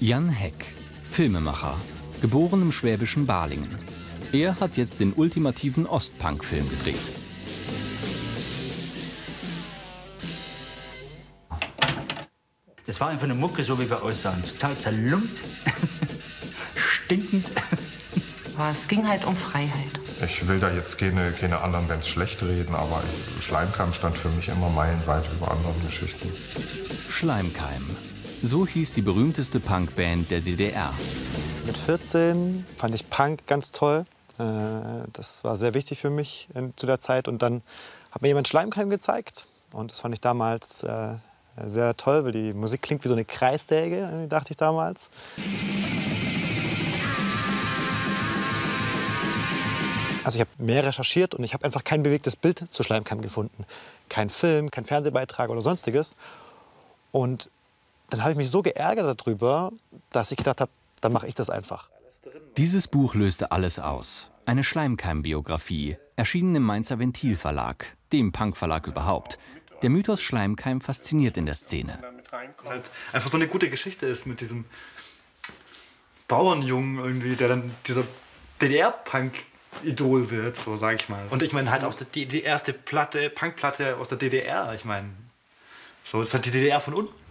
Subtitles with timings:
[0.00, 0.66] Jan Heck,
[1.08, 1.76] Filmemacher,
[2.20, 3.68] geboren im schwäbischen Balingen.
[4.32, 7.12] Er hat jetzt den ultimativen Ostpunk-Film gedreht.
[12.86, 14.42] Das war einfach eine Mucke, so wie wir aussahen.
[14.44, 15.42] Total zerlumpt,
[16.76, 17.50] stinkend.
[18.56, 20.00] Aber es ging halt um Freiheit.
[20.28, 23.02] Ich will da jetzt keine, keine anderen Bands schlecht reden, aber
[23.40, 26.30] Schleimkeim stand für mich immer meilenweit über anderen Geschichten.
[27.10, 27.84] Schleimkeim.
[28.46, 30.92] So hieß die berühmteste Punkband der DDR.
[31.64, 34.04] Mit 14 fand ich Punk ganz toll.
[34.38, 34.42] Äh,
[35.14, 37.26] das war sehr wichtig für mich zu der Zeit.
[37.26, 37.62] Und dann
[38.10, 39.46] hat mir jemand Schleimkeim gezeigt.
[39.72, 41.14] Und das fand ich damals äh,
[41.66, 45.08] sehr toll, weil die Musik klingt wie so eine Kreissäge, dachte ich damals.
[50.22, 53.64] Also ich habe mehr recherchiert und ich habe einfach kein bewegtes Bild zu Schleimkeim gefunden.
[54.10, 56.14] Kein Film, kein Fernsehbeitrag oder sonstiges.
[57.10, 57.48] Und
[58.14, 59.72] dann habe ich mich so geärgert darüber,
[60.10, 61.90] dass ich gedacht habe, dann mache ich das einfach.
[62.56, 64.30] Dieses Buch löste alles aus.
[64.46, 69.36] Eine Schleimkeim-Biografie, erschienen im Mainzer Ventil-Verlag, dem Punk-Verlag überhaupt.
[69.82, 71.98] Der Mythos Schleimkeim fasziniert in der Szene.
[72.64, 74.64] Halt einfach so eine gute Geschichte ist mit diesem
[76.28, 78.04] Bauernjungen irgendwie, der dann dieser
[78.62, 79.32] DDR-Punk
[79.82, 81.26] Idol wird, so sag ich mal.
[81.30, 85.10] Und ich meine halt auch die, die erste Platte, Punkplatte aus der DDR, ich meine,
[86.04, 87.24] so, das hat die DDR von unten.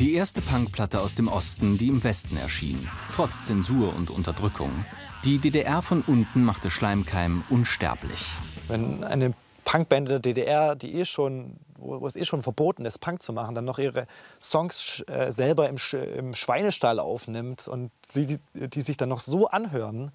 [0.00, 4.84] Die erste Punkplatte aus dem Osten, die im Westen erschien, trotz Zensur und Unterdrückung.
[5.24, 8.26] Die DDR von unten machte Schleimkeim unsterblich.
[8.66, 13.22] Wenn eine Punkband der DDR, die eh schon, wo es eh schon verboten ist, Punk
[13.22, 14.08] zu machen, dann noch ihre
[14.42, 19.20] Songs äh, selber im, Sch im, Schweinestall aufnimmt und sie, die, die sich dann noch
[19.20, 20.10] so anhören,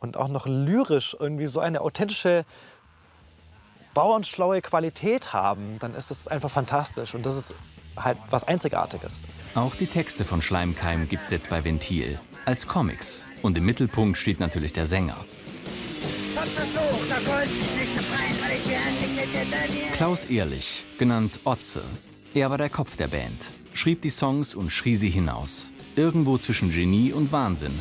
[0.00, 2.44] und auch noch lyrisch irgendwie so eine authentische,
[3.94, 7.14] bauernschlaue Qualität haben, dann ist das einfach fantastisch.
[7.14, 7.54] Und das ist
[8.04, 9.26] halt was Einzigartiges.
[9.54, 12.20] Auch die Texte von Schleimkeim gibt es jetzt bei Ventil.
[12.44, 13.26] Als Comics.
[13.42, 15.24] Und im Mittelpunkt steht natürlich der Sänger.
[19.92, 21.82] Klaus Ehrlich, genannt Otze.
[22.32, 25.70] Er war der Kopf der Band, schrieb die Songs und schrie sie hinaus.
[25.96, 27.80] Irgendwo zwischen Genie und Wahnsinn.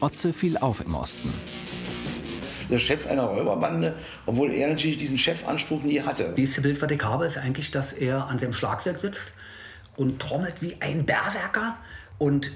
[0.00, 1.32] Otze fiel auf im Osten.
[2.70, 3.96] Der Chef einer Räuberbande,
[4.26, 6.34] obwohl er natürlich diesen Chefanspruch nie hatte.
[6.36, 9.32] Dieses Bild, was ich habe, ist eigentlich, dass er an seinem Schlagzeug sitzt
[9.98, 11.76] und trommelt wie ein Berserker
[12.18, 12.52] und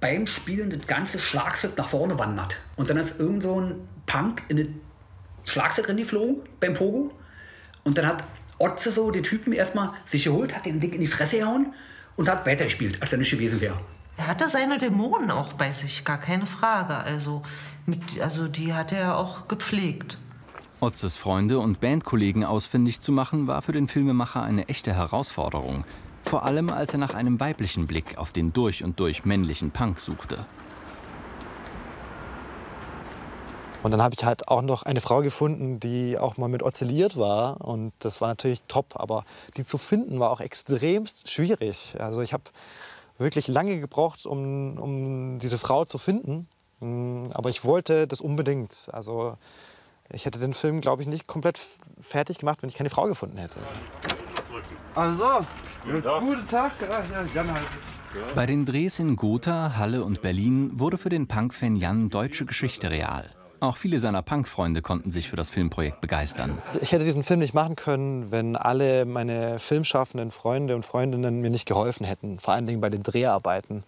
[0.00, 2.56] beim Spielen das ganze Schlagzeug nach vorne wandert.
[2.76, 3.74] Und dann ist irgend so ein
[4.06, 7.12] Punk in das Schlagzeug geflogen beim Pogo.
[7.84, 8.24] Und dann hat
[8.58, 11.74] Otze so den Typen erstmal sich geholt, hat den Ding in die Fresse gehauen
[12.16, 13.78] und hat weitergespielt, als wenn es gewesen wäre.
[14.16, 16.96] Er hatte seine Dämonen auch bei sich, gar keine Frage.
[16.96, 17.42] Also,
[17.84, 20.16] mit, also die hat er auch gepflegt.
[20.80, 25.84] Otzes Freunde und Bandkollegen ausfindig zu machen, war für den Filmemacher eine echte Herausforderung.
[26.26, 30.00] Vor allem, als er nach einem weiblichen Blick auf den durch und durch männlichen Punk
[30.00, 30.44] suchte.
[33.84, 37.16] Und dann habe ich halt auch noch eine Frau gefunden, die auch mal mit ozelliert
[37.16, 37.60] war.
[37.60, 38.94] Und das war natürlich top.
[38.96, 39.24] Aber
[39.56, 41.94] die zu finden war auch extremst schwierig.
[42.00, 42.42] Also ich habe
[43.18, 46.48] wirklich lange gebraucht, um, um diese Frau zu finden.
[46.80, 48.88] Mm, aber ich wollte das unbedingt.
[48.90, 49.36] Also
[50.10, 51.60] ich hätte den Film, glaube ich, nicht komplett
[52.00, 53.58] fertig gemacht, wenn ich keine Frau gefunden hätte.
[54.94, 55.46] Also,
[55.84, 56.72] guten Tag.
[56.80, 57.66] Ja, Jan heißt
[58.34, 62.90] Bei den Drehs in Gotha, Halle und Berlin wurde für den Punk-Fan Jan deutsche Geschichte
[62.90, 63.30] real.
[63.60, 66.58] Auch viele seiner Punk-Freunde konnten sich für das Filmprojekt begeistern.
[66.82, 71.50] Ich hätte diesen Film nicht machen können, wenn alle meine filmschaffenden Freunde und Freundinnen mir
[71.50, 72.38] nicht geholfen hätten.
[72.38, 73.82] Vor allen Dingen bei den Dreharbeiten.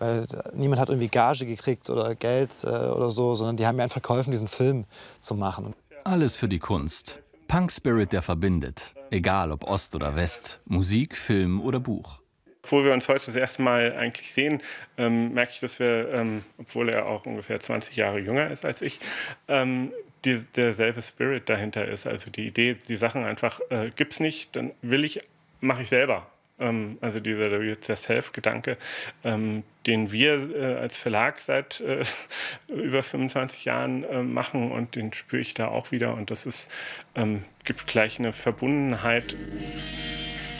[0.00, 3.84] Weil niemand hat irgendwie Gage gekriegt oder Geld äh, oder so, sondern die haben mir
[3.84, 4.84] einfach geholfen, diesen Film
[5.20, 5.74] zu machen.
[6.02, 7.20] Alles für die Kunst.
[7.46, 8.92] Punk-Spirit, der verbindet.
[9.12, 12.22] Egal ob Ost oder West, Musik, Film oder Buch.
[12.62, 14.62] Obwohl wir uns heute das erste Mal eigentlich sehen,
[14.96, 18.80] ähm, merke ich, dass wir, ähm, obwohl er auch ungefähr 20 Jahre jünger ist als
[18.80, 19.00] ich,
[19.48, 19.92] ähm,
[20.24, 22.06] die, derselbe Spirit dahinter ist.
[22.06, 25.20] Also die Idee, die Sachen einfach äh, es nicht, dann will ich,
[25.60, 26.26] mache ich selber.
[26.62, 28.76] Ähm, also dieser der Self-Gedanke,
[29.24, 32.04] ähm, den wir äh, als Verlag seit äh,
[32.68, 36.14] über 25 Jahren äh, machen und den spüre ich da auch wieder.
[36.14, 36.70] Und das ist,
[37.14, 39.36] ähm, gibt gleich eine Verbundenheit.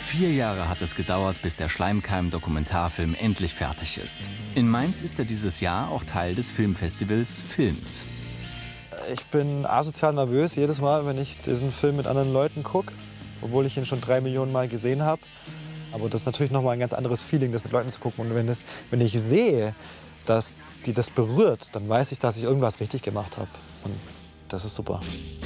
[0.05, 4.29] Vier Jahre hat es gedauert, bis der Schleimkeim-Dokumentarfilm endlich fertig ist.
[4.55, 8.05] In Mainz ist er dieses Jahr auch Teil des Filmfestivals Films.
[9.13, 12.93] Ich bin asozial nervös jedes Mal, wenn ich diesen Film mit anderen Leuten gucke,
[13.41, 15.23] obwohl ich ihn schon drei Millionen Mal gesehen habe.
[15.93, 18.27] Aber das ist natürlich noch mal ein ganz anderes Feeling, das mit Leuten zu gucken.
[18.27, 19.75] Und wenn, das, wenn ich sehe,
[20.27, 23.51] dass die das berührt, dann weiß ich, dass ich irgendwas richtig gemacht habe.
[23.85, 23.95] Und
[24.49, 25.01] das ist super.